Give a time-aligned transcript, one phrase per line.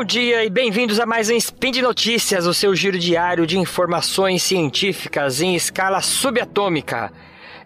[0.00, 3.58] Bom dia e bem-vindos a mais um Spin de Notícias, o seu giro diário de
[3.58, 7.12] informações científicas em escala subatômica.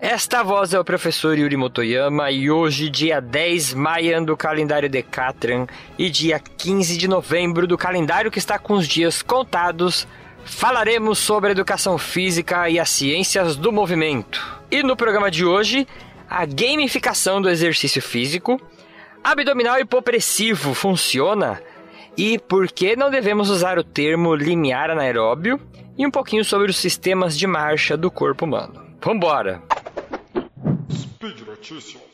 [0.01, 5.69] Esta voz é o professor Yuri Motoyama e hoje, dia 10 maio do calendário Decatran
[5.97, 10.05] e dia 15 de novembro do calendário que está com os dias contados,
[10.45, 14.45] falaremos sobre a educação física e as ciências do movimento.
[14.73, 15.87] E no programa de hoje,
[16.29, 18.61] a gamificação do exercício físico,
[19.23, 21.63] abdominal hipopressivo funciona?
[22.17, 25.61] E por que não devemos usar o termo limiar anaeróbio
[25.97, 28.85] e um pouquinho sobre os sistemas de marcha do corpo humano.
[29.03, 29.63] Vambora!
[30.91, 32.05] Speed Notícias.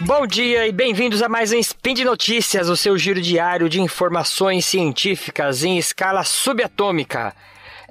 [0.00, 3.80] Bom dia e bem-vindos a mais um Spin de Notícias, o seu giro diário de
[3.80, 7.32] informações científicas em escala subatômica.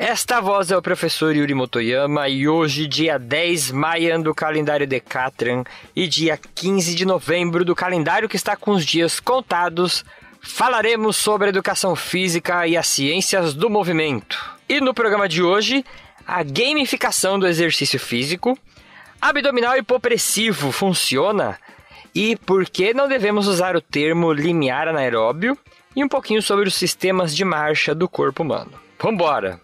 [0.02, 5.66] Esta voz é o professor Yuri Motoyama e hoje, dia 10 maio do calendário Decatran
[5.94, 10.06] e dia 15 de novembro do calendário que está com os dias contados,
[10.40, 14.40] falaremos sobre a educação física e as ciências do movimento.
[14.70, 15.84] E no programa de hoje,
[16.26, 18.58] a gamificação do exercício físico,
[19.20, 21.60] abdominal hipopressivo funciona
[22.16, 25.58] e por que não devemos usar o termo limiar anaeróbio
[25.94, 28.72] e um pouquinho sobre os sistemas de marcha do corpo humano.
[28.98, 29.60] Vambora!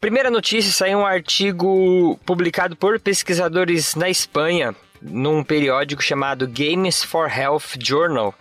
[0.00, 7.30] Primeira notícia: saiu um artigo publicado por pesquisadores na Espanha, num periódico chamado Games for
[7.30, 8.34] Health Journal.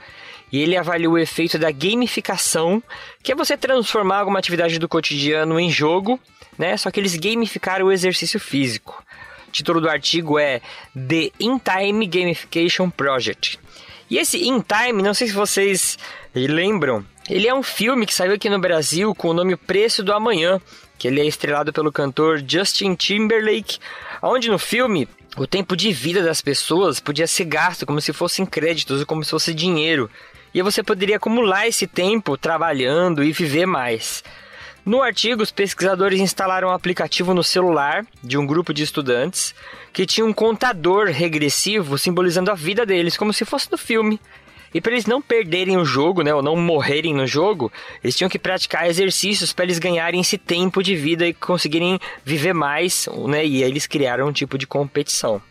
[0.54, 2.82] E ele avalia o efeito da gamificação,
[3.22, 6.18] que é você transformar alguma atividade do cotidiano em jogo,
[6.58, 6.78] né?
[6.78, 9.04] Só que eles gamificaram o exercício físico.
[9.50, 10.62] O título do artigo é
[10.96, 13.60] The In Time Gamification Project.
[14.10, 16.00] E esse In Time, não sei se vocês
[16.34, 20.14] lembram, ele é um filme que saiu aqui no Brasil com o nome Preço do
[20.14, 20.60] Amanhã,
[21.00, 23.80] que ele é estrelado pelo cantor Justin Timberlake,
[24.22, 28.46] onde no filme o tempo de vida das pessoas podia ser gasto como se fossem
[28.46, 30.10] créditos ou como se fosse dinheiro.
[30.54, 34.24] E você poderia acumular esse tempo trabalhando e viver mais.
[34.86, 39.54] No artigo, os pesquisadores instalaram um aplicativo no celular de um grupo de estudantes
[39.94, 44.20] que tinha um contador regressivo simbolizando a vida deles, como se fosse no filme.
[44.74, 47.72] E para eles não perderem o jogo, né, ou não morrerem no jogo,
[48.04, 52.54] eles tinham que praticar exercícios para eles ganharem esse tempo de vida e conseguirem viver
[52.54, 53.46] mais, né?
[53.46, 55.42] E aí eles criaram um tipo de competição.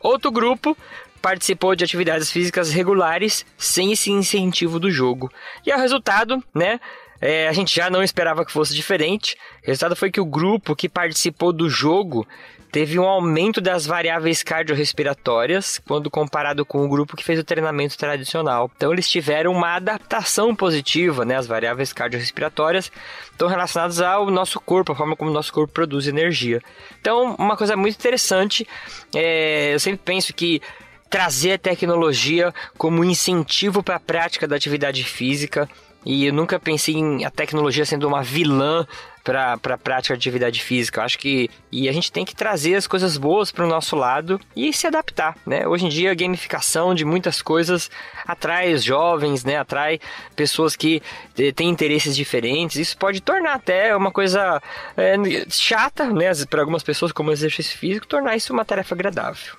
[0.00, 0.76] Outro grupo
[1.20, 5.30] participou de atividades físicas regulares sem esse incentivo do jogo.
[5.66, 6.78] E o resultado, né?
[7.20, 9.36] É, a gente já não esperava que fosse diferente.
[9.62, 12.26] O resultado foi que o grupo que participou do jogo
[12.70, 17.96] teve um aumento das variáveis cardiorrespiratórias quando comparado com o grupo que fez o treinamento
[17.96, 18.70] tradicional.
[18.76, 21.36] Então eles tiveram uma adaptação positiva, né?
[21.36, 22.92] As variáveis cardiorrespiratórias
[23.30, 26.60] estão relacionadas ao nosso corpo, a forma como o nosso corpo produz energia.
[27.00, 28.66] Então, uma coisa muito interessante,
[29.14, 30.60] é, eu sempre penso que
[31.08, 35.68] trazer a tecnologia como incentivo para a prática da atividade física
[36.04, 38.86] e eu nunca pensei em a tecnologia sendo uma vilã
[39.24, 41.00] para a prática de atividade física.
[41.00, 43.94] Eu acho que e a gente tem que trazer as coisas boas para o nosso
[43.94, 45.66] lado e se adaptar, né?
[45.66, 47.90] Hoje em dia a gamificação de muitas coisas
[48.26, 49.58] atrai os jovens, né?
[49.58, 50.00] Atrai
[50.34, 51.02] pessoas que
[51.38, 52.76] eh, têm interesses diferentes.
[52.76, 54.62] Isso pode tornar até uma coisa
[54.96, 55.16] é,
[55.50, 56.30] chata, né?
[56.48, 59.58] Para algumas pessoas, como exercício físico, tornar isso uma tarefa agradável.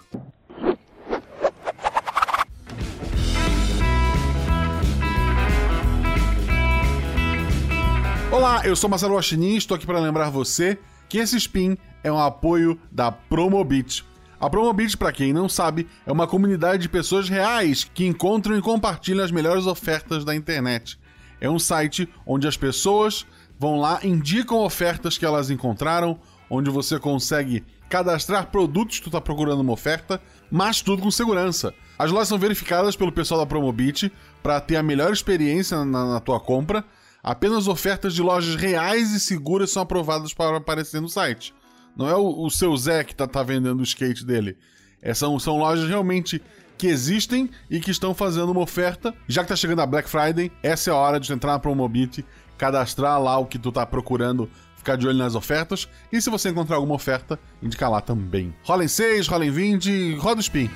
[8.40, 10.80] Olá, eu sou Marcelo Guaxinim e estou aqui para lembrar você
[11.10, 14.06] que esse spin é um apoio da Promobit.
[14.40, 18.62] A Promobit, para quem não sabe, é uma comunidade de pessoas reais que encontram e
[18.62, 20.98] compartilham as melhores ofertas da internet.
[21.42, 23.28] É um site onde as pessoas
[23.60, 26.18] vão lá, indicam ofertas que elas encontraram,
[26.50, 31.74] onde você consegue cadastrar produtos que tu está procurando uma oferta, mas tudo com segurança.
[31.98, 34.10] As lojas são verificadas pelo pessoal da Promobit
[34.42, 36.86] para ter a melhor experiência na, na tua compra
[37.24, 41.54] Apenas ofertas de lojas reais e seguras são aprovadas para aparecer no site.
[41.96, 44.58] Não é o, o seu Zé que tá, tá vendendo o skate dele.
[45.02, 46.42] É, são, são lojas realmente
[46.78, 49.14] que existem e que estão fazendo uma oferta.
[49.28, 52.26] Já que tá chegando a Black Friday, essa é a hora de entrar na Promobit,
[52.58, 55.90] cadastrar lá o que tu tá procurando, ficar de olho nas ofertas.
[56.12, 58.56] E se você encontrar alguma oferta, indicar lá também.
[58.64, 60.70] Rola em 6, rola em 20, roda o spin.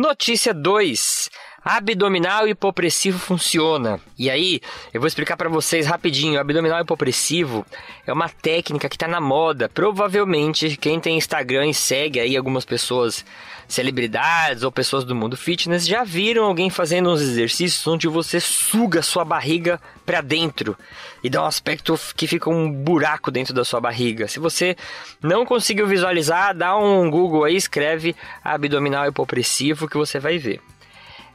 [0.00, 1.28] Notícia 2.
[1.76, 4.00] Abdominal hipopressivo funciona?
[4.18, 4.60] E aí,
[4.92, 6.36] eu vou explicar para vocês rapidinho.
[6.36, 7.64] O abdominal hipopressivo
[8.06, 9.68] é uma técnica que está na moda.
[9.68, 13.24] Provavelmente, quem tem Instagram e segue aí algumas pessoas,
[13.68, 19.00] celebridades ou pessoas do mundo fitness, já viram alguém fazendo uns exercícios onde você suga
[19.00, 20.76] sua barriga para dentro
[21.22, 24.26] e dá um aspecto que fica um buraco dentro da sua barriga.
[24.26, 24.76] Se você
[25.22, 30.60] não conseguiu visualizar, dá um Google aí, escreve abdominal hipopressivo que você vai ver.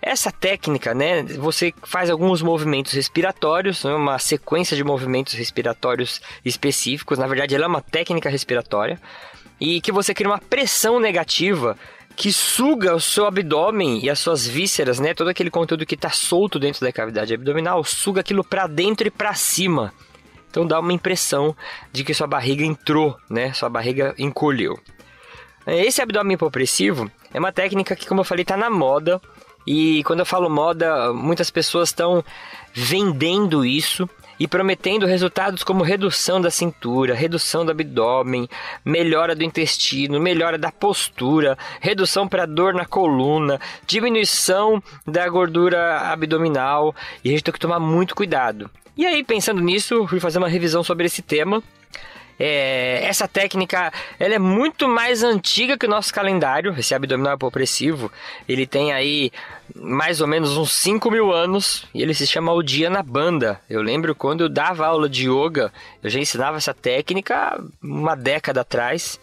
[0.06, 7.18] Essa técnica, né, você faz alguns movimentos respiratórios, né, uma sequência de movimentos respiratórios específicos.
[7.18, 9.02] Na verdade, ela é uma técnica respiratória
[9.60, 11.76] e que você cria uma pressão negativa
[12.16, 16.12] que suga o seu abdômen e as suas vísceras, né, todo aquele conteúdo que está
[16.12, 19.92] solto dentro da cavidade abdominal, suga aquilo para dentro e para cima.
[20.52, 21.56] Então dá uma impressão
[21.92, 24.80] de que sua barriga entrou, né, sua barriga encolheu.
[25.66, 29.20] Esse abdômen hipopressivo é uma técnica que, como eu falei, está na moda
[29.66, 32.24] e quando eu falo moda, muitas pessoas estão
[32.74, 34.10] vendendo isso
[34.40, 38.50] e prometendo resultados como redução da cintura, redução do abdômen,
[38.84, 46.94] melhora do intestino, melhora da postura, redução para dor na coluna, diminuição da gordura abdominal
[47.24, 48.70] e a gente tem que tomar muito cuidado.
[48.98, 51.62] E aí, pensando nisso, fui fazer uma revisão sobre esse tema
[52.40, 58.12] é, essa técnica ela é muito mais antiga que o nosso calendário, esse abdominal hipopressivo.
[58.48, 59.32] Ele tem aí
[59.74, 63.60] mais ou menos uns 5 mil anos e ele se chama o dia na banda.
[63.70, 65.72] Eu lembro quando eu dava aula de yoga,
[66.04, 69.20] eu já ensinava essa técnica uma década atrás.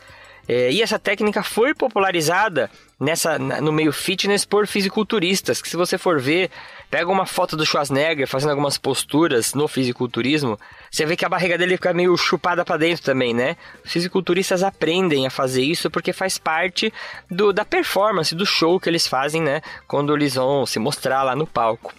[0.49, 2.69] É, e essa técnica foi popularizada
[2.99, 6.51] nessa no meio fitness por fisiculturistas, que se você for ver,
[6.93, 10.61] pega uma foto do Schwarzenegger fazendo algumas posturas no fisiculturismo,
[10.91, 13.57] você vê que a barriga dele fica meio chupada para dentro também, né?
[13.83, 16.93] Os fisiculturistas aprendem a fazer isso porque faz parte
[17.31, 19.63] do, da performance, do show que eles fazem, né?
[19.89, 21.95] Quando eles vão se mostrar lá no palco.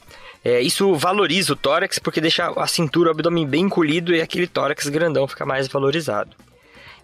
[0.46, 4.46] É, isso valoriza o tórax porque deixa a cintura, o abdômen bem encolhido e aquele
[4.46, 6.36] tórax grandão fica mais valorizado.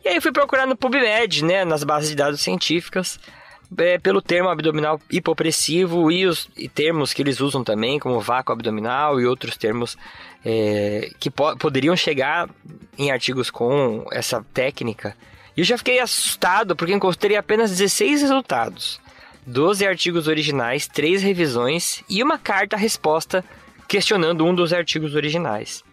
[0.06, 3.20] E aí eu fui procurar no PubMed, né, nas bases de dados científicas,
[3.78, 8.54] é, pelo termo abdominal hipopressivo e os e termos que eles usam também, como vácuo
[8.54, 9.98] abdominal e outros termos
[10.44, 12.50] é, que po poderiam chegar
[12.98, 15.16] em artigos com essa técnica.
[15.56, 19.00] E eu já fiquei assustado porque encontrei apenas 16 resultados,
[19.46, 23.44] 12 artigos originais, 3 revisões e uma carta-resposta
[23.88, 25.84] questionando um dos artigos originais.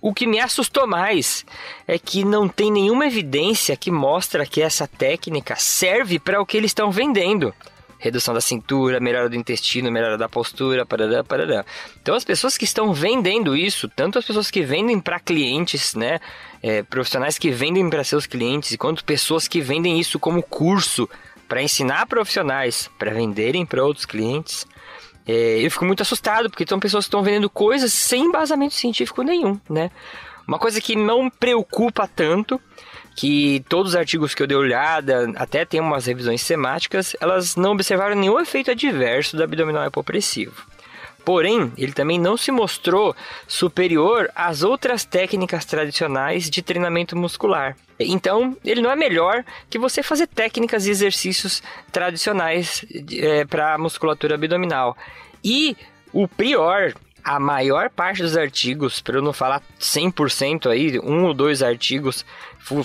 [0.00, 1.44] O que me assustou mais
[1.86, 6.56] é que não tem nenhuma evidência que mostra que essa técnica serve para o que
[6.56, 7.52] eles estão vendendo.
[7.98, 11.64] Redução da cintura, melhora do intestino, melhora da postura, parará, parará.
[12.00, 16.20] Então as pessoas que estão vendendo isso, tanto as pessoas que vendem para clientes, né,
[16.62, 21.08] é, profissionais que vendem para seus clientes, quanto pessoas que vendem isso como curso
[21.48, 24.64] para ensinar profissionais para venderem para outros clientes,
[25.28, 29.20] é, eu fico muito assustado, porque são pessoas que estão vendendo coisas sem embasamento científico
[29.22, 29.90] nenhum, né?
[30.46, 32.58] Uma coisa que não preocupa tanto,
[33.14, 37.72] que todos os artigos que eu dei olhada, até tem umas revisões semáticas, elas não
[37.72, 40.64] observaram nenhum efeito adverso do abdominal hipopressivo.
[41.24, 43.14] Porém, ele também não se mostrou
[43.46, 47.76] superior às outras técnicas tradicionais de treinamento muscular.
[47.98, 51.62] Então, ele não é melhor que você fazer técnicas e exercícios
[51.92, 54.96] tradicionais é, para musculatura abdominal.
[55.44, 55.76] E
[56.12, 61.34] o pior a maior parte dos artigos, para eu não falar 100% aí, um ou
[61.34, 62.24] dois artigos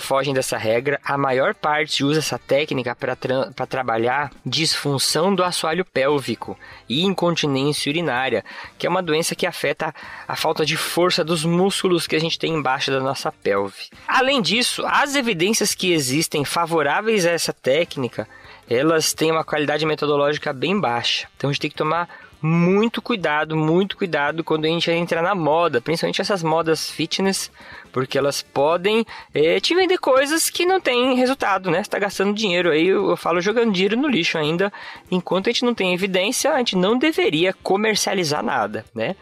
[0.00, 5.84] fogem dessa regra, a maior parte usa essa técnica para tra trabalhar disfunção do assoalho
[5.84, 6.58] pélvico
[6.88, 8.44] e incontinência urinária,
[8.78, 9.94] que é uma doença que afeta
[10.26, 13.90] a falta de força dos músculos que a gente tem embaixo da nossa pelve.
[14.08, 18.26] Além disso, as evidências que existem favoráveis a essa técnica
[18.68, 21.28] elas têm uma qualidade metodológica bem baixa.
[21.36, 22.08] Então a gente tem que tomar
[22.46, 27.50] muito cuidado, muito cuidado quando a gente entra na moda, principalmente essas modas fitness,
[27.90, 31.82] porque elas podem é, te vender coisas que não tem resultado, né?
[31.82, 34.70] Você tá gastando dinheiro aí, eu, eu falo jogando dinheiro no lixo ainda.
[35.10, 39.16] Enquanto a gente não tem evidência, a gente não deveria comercializar nada, né?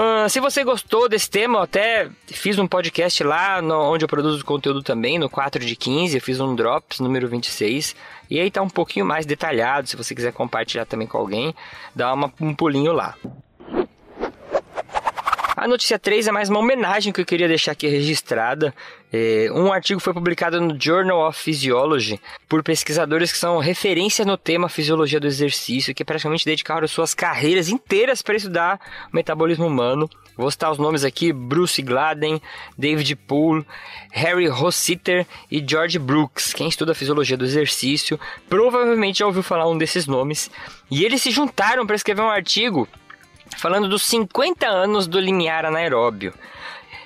[0.00, 4.08] Uh, se você gostou desse tema, eu até fiz um podcast lá no, onde eu
[4.08, 7.94] produzo conteúdo também, no 4 de 15, eu fiz um Drops número 26.
[8.30, 11.54] E aí tá um pouquinho mais detalhado, se você quiser compartilhar também com alguém,
[11.94, 13.14] dá uma, um pulinho lá.
[15.60, 18.74] A notícia 3 é mais uma homenagem que eu queria deixar aqui registrada.
[19.12, 24.38] É, um artigo foi publicado no Journal of Physiology por pesquisadores que são referência no
[24.38, 28.80] tema fisiologia do exercício, que praticamente dedicaram suas carreiras inteiras para estudar
[29.12, 30.08] o metabolismo humano.
[30.34, 32.40] Vou citar os nomes aqui: Bruce Gladden,
[32.78, 33.66] David Poole,
[34.12, 36.54] Harry Rossiter e George Brooks.
[36.54, 40.50] Quem estuda fisiologia do exercício provavelmente já ouviu falar um desses nomes.
[40.90, 42.88] E eles se juntaram para escrever um artigo
[43.56, 46.32] falando dos 50 anos do limiar anaeróbio.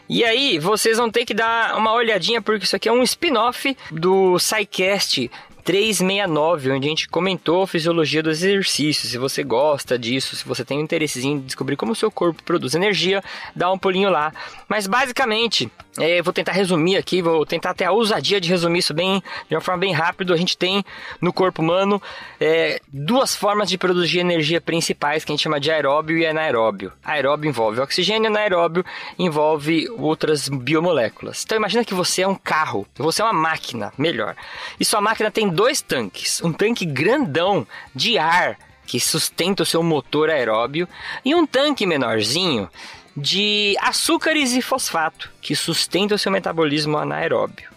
[0.08, 3.76] E aí, vocês vão ter que dar uma olhadinha, porque isso aqui é um spin-off
[3.90, 5.30] do SciCast
[5.64, 9.08] 369, onde a gente comentou a fisiologia do exercício.
[9.08, 12.42] Se você gosta disso, se você tem um interesse em descobrir como o seu corpo
[12.42, 13.22] produz energia,
[13.56, 14.32] dá um pulinho lá.
[14.68, 18.92] Mas basicamente, é, vou tentar resumir aqui, vou tentar ter a ousadia de resumir isso
[18.92, 20.34] bem, de uma forma bem rápida.
[20.34, 20.84] A gente tem
[21.20, 22.02] no corpo humano
[22.40, 26.92] é, duas formas de produzir energia principais que a gente chama de aeróbio e anaeróbio.
[27.02, 28.84] Aeróbio envolve oxigênio, anaeróbio
[29.18, 31.42] envolve outras biomoléculas.
[31.44, 34.34] Então imagina que você é um carro, você é uma máquina, melhor.
[34.78, 39.82] E sua máquina tem dois tanques, um tanque grandão de ar que sustenta o seu
[39.82, 40.88] motor aeróbio
[41.24, 42.68] e um tanque menorzinho
[43.16, 47.70] de açúcares e fosfato que sustenta o seu metabolismo anaeróbio.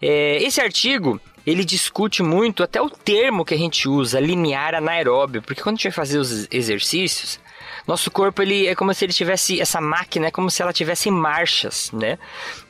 [0.00, 5.42] É, esse artigo ele discute muito até o termo que a gente usa, limiar anaeróbio,
[5.42, 7.38] porque quando a gente vai fazer os exercícios,
[7.86, 11.10] nosso corpo ele é como se ele tivesse essa máquina, é como se ela tivesse
[11.10, 12.18] marchas, né?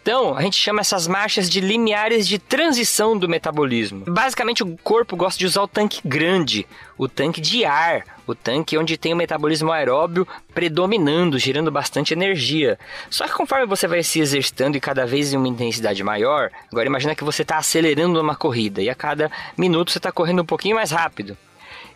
[0.03, 4.05] Então, a gente chama essas marchas de limiares de transição do metabolismo.
[4.07, 8.79] Basicamente, o corpo gosta de usar o tanque grande, o tanque de ar, o tanque
[8.79, 12.79] onde tem o metabolismo aeróbio predominando, gerando bastante energia.
[13.11, 16.87] Só que conforme você vai se exercitando e cada vez em uma intensidade maior, agora
[16.87, 20.47] imagina que você está acelerando uma corrida e a cada minuto você está correndo um
[20.47, 21.37] pouquinho mais rápido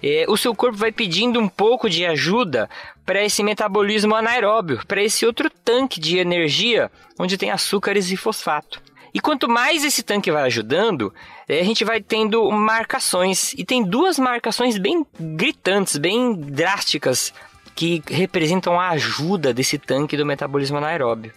[0.02, 2.68] é, o seu corpo vai pedindo um pouco de ajuda
[3.04, 8.80] para esse metabolismo anaeróbio, para esse outro tanque de energia onde tem açúcares e fosfato.
[9.12, 11.12] E quanto mais esse tanque vai ajudando,
[11.48, 13.52] é, a gente vai tendo marcações.
[13.54, 17.34] E tem duas marcações bem gritantes, bem drásticas,
[17.74, 21.32] que representam a ajuda desse tanque do metabolismo anaeróbio,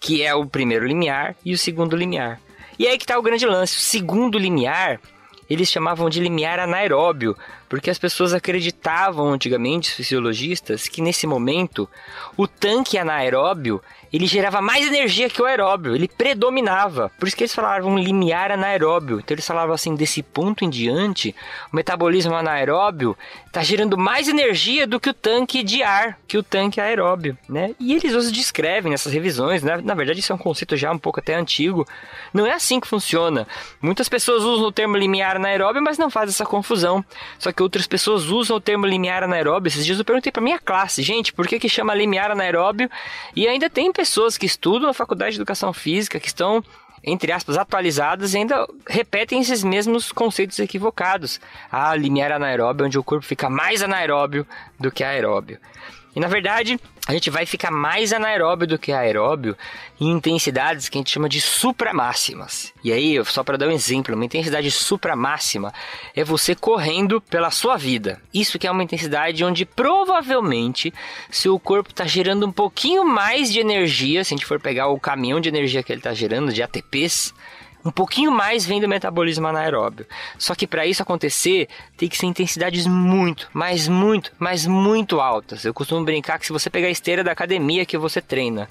[0.00, 2.40] que é o primeiro limiar e o segundo limiar.
[2.78, 3.76] E aí que está o grande lance.
[3.76, 5.00] O segundo limiar
[5.48, 7.36] eles chamavam de limiar anaeróbio,
[7.68, 11.88] porque as pessoas acreditavam antigamente, os fisiologistas, que nesse momento
[12.36, 13.82] o tanque anaeróbio
[14.12, 17.10] ele gerava mais energia que o aeróbio, ele predominava.
[17.18, 19.18] Por isso que eles falavam limiar anaeróbio.
[19.18, 21.34] Então eles falavam assim, desse ponto em diante,
[21.72, 26.42] o metabolismo anaeróbio está gerando mais energia do que o tanque de ar, que o
[26.42, 27.74] tanque aeróbio, né?
[27.78, 29.78] E eles os descrevem nessas revisões, né?
[29.82, 31.86] Na verdade isso é um conceito já um pouco até antigo.
[32.32, 33.46] Não é assim que funciona.
[33.80, 37.04] Muitas pessoas usam o termo limiar anaeróbio, mas não fazem essa confusão.
[37.38, 39.68] Só que outras pessoas usam o termo limiar anaeróbio.
[39.68, 42.90] Esses dias eu perguntei para minha classe, gente, por que que chama limiar anaeróbio?
[43.34, 46.62] E ainda tem pessoas que estudam na faculdade de educação física, que estão
[47.02, 51.40] entre aspas, atualizadas e ainda repetem esses mesmos conceitos equivocados.
[51.70, 54.46] A limiar anaeróbio, onde o corpo fica mais anaeróbio
[54.78, 55.58] do que aeróbio.
[56.14, 59.56] E na verdade, a gente vai ficar mais anaeróbio do que aeróbio
[60.00, 62.72] em intensidades que a gente chama de supramáximas.
[62.84, 65.72] E aí, só para dar um exemplo, uma intensidade supramáxima
[66.14, 68.20] é você correndo pela sua vida.
[68.32, 70.92] Isso que é uma intensidade onde provavelmente
[71.30, 75.00] seu corpo está gerando um pouquinho mais de energia, se a gente for pegar o
[75.00, 77.32] caminhão de energia que ele está gerando, de ATPs,
[77.84, 80.06] um pouquinho mais vem do metabolismo anaeróbio.
[80.38, 85.64] Só que para isso acontecer, tem que ser intensidades muito, mas muito, mas muito altas.
[85.64, 88.68] Eu costumo brincar que se você pegar a esteira da academia que você treina,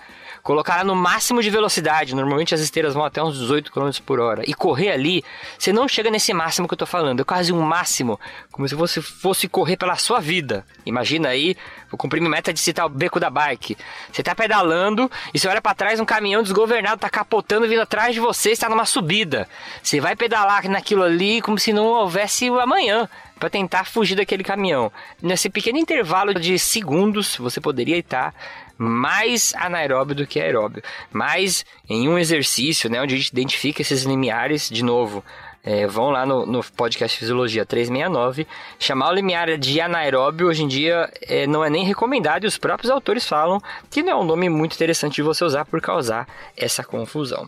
[0.48, 4.44] colocar no máximo de velocidade, normalmente as esteiras vão até uns 18 km por hora,
[4.48, 5.22] e correr ali,
[5.60, 8.18] você não chega nesse máximo que eu tô falando, é quase um máximo,
[8.50, 10.66] como se você fosse correr pela sua vida.
[10.86, 11.58] Imagina aí,
[11.92, 13.78] vou cumprir minha meta de citar o beco da bike.
[14.10, 18.14] Você tá pedalando e você olha para trás, um caminhão desgovernado tá capotando vindo atrás
[18.14, 19.48] de você, está numa subida.
[19.82, 23.08] Você vai pedalar naquilo ali como se não houvesse amanhã
[23.40, 24.92] para tentar fugir daquele caminhão.
[25.22, 28.34] Nesse pequeno intervalo de segundos, você poderia estar
[28.76, 30.82] mais anaeróbio do que aeróbio.
[31.12, 35.24] Mas em um exercício, né, onde a gente identifica esses limiares, de novo,
[35.64, 38.48] é, vão lá no, no, podcast Fisiologia 369.
[38.80, 42.58] Chamar o limiar de anaeróbio hoje em dia é, não é nem recomendado e os
[42.58, 43.62] próprios autores falam
[43.92, 47.48] que não é um nome muito interessante de você usar por causar essa confusão.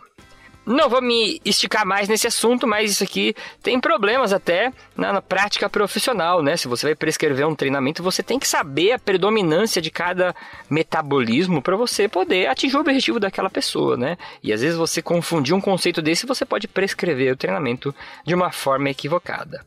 [0.65, 5.21] Não vou me esticar mais nesse assunto, mas isso aqui tem problemas até na, na,
[5.21, 6.55] prática profissional, né?
[6.57, 10.35] Se você vai prescrever um treinamento, você tem que saber a predominância de cada
[10.69, 14.17] metabolismo para você poder atingir o objetivo daquela pessoa, né?
[14.43, 17.93] E às vezes você confundir um conceito desse, você pode prescrever o treinamento
[18.25, 19.65] de uma forma equivocada.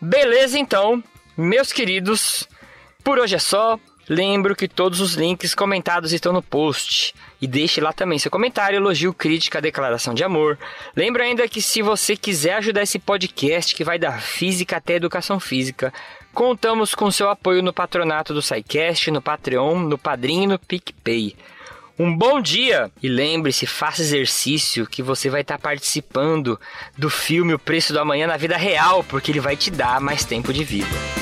[0.00, 1.02] Beleza, então,
[1.36, 2.46] meus queridos,
[3.02, 3.78] por hoje é só.
[4.08, 7.14] Lembro que todos os links comentados estão no post.
[7.40, 10.58] E deixe lá também seu comentário, elogio, crítica, declaração de amor.
[10.94, 15.40] Lembro ainda que se você quiser ajudar esse podcast que vai da física até educação
[15.40, 15.92] física,
[16.32, 21.36] contamos com seu apoio no patronato do SciCast, no Patreon, no Padrinho e no PicPay.
[21.98, 22.90] Um bom dia!
[23.02, 26.58] E lembre-se, faça exercício que você vai estar participando
[26.96, 30.24] do filme O Preço do Amanhã na vida real, porque ele vai te dar mais
[30.24, 31.21] tempo de vida.